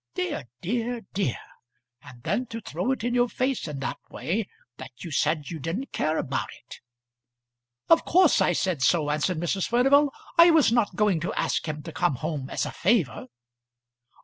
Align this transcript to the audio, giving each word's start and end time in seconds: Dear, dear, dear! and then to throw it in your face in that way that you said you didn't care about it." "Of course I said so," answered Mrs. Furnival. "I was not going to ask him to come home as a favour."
Dear, 0.15 0.45
dear, 0.61 1.01
dear! 1.13 1.37
and 2.01 2.23
then 2.23 2.47
to 2.47 2.59
throw 2.59 2.91
it 2.91 3.03
in 3.03 3.13
your 3.13 3.29
face 3.29 3.67
in 3.67 3.77
that 3.81 3.99
way 4.09 4.49
that 4.77 5.03
you 5.03 5.11
said 5.11 5.51
you 5.51 5.59
didn't 5.59 5.91
care 5.93 6.17
about 6.17 6.49
it." 6.65 6.79
"Of 7.87 8.03
course 8.03 8.41
I 8.41 8.53
said 8.53 8.81
so," 8.81 9.11
answered 9.11 9.37
Mrs. 9.37 9.67
Furnival. 9.67 10.11
"I 10.39 10.49
was 10.49 10.71
not 10.71 10.95
going 10.95 11.19
to 11.19 11.33
ask 11.35 11.67
him 11.67 11.83
to 11.83 11.91
come 11.91 12.15
home 12.15 12.49
as 12.49 12.65
a 12.65 12.71
favour." 12.71 13.27